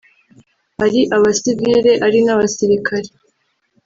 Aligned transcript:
ari 0.85 1.01
abasivili 1.15 1.91
ari 2.05 2.19
n’abasilikari 2.25 3.09